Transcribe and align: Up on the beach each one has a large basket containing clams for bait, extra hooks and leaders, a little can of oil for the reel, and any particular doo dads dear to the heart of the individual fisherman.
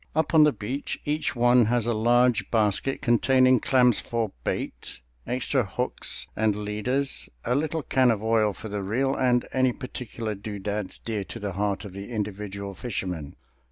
Up 0.15 0.33
on 0.33 0.45
the 0.45 0.51
beach 0.51 0.99
each 1.05 1.35
one 1.35 1.65
has 1.65 1.85
a 1.85 1.93
large 1.93 2.49
basket 2.49 3.03
containing 3.03 3.59
clams 3.59 3.99
for 3.99 4.31
bait, 4.43 4.99
extra 5.27 5.63
hooks 5.63 6.25
and 6.35 6.55
leaders, 6.55 7.29
a 7.45 7.53
little 7.53 7.83
can 7.83 8.09
of 8.09 8.23
oil 8.23 8.51
for 8.51 8.67
the 8.67 8.81
reel, 8.81 9.13
and 9.15 9.47
any 9.53 9.71
particular 9.71 10.33
doo 10.33 10.57
dads 10.57 10.97
dear 10.97 11.23
to 11.25 11.39
the 11.39 11.51
heart 11.53 11.85
of 11.85 11.93
the 11.93 12.09
individual 12.11 12.73
fisherman. 12.73 13.35